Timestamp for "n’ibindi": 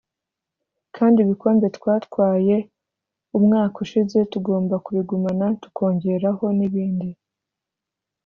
6.57-7.09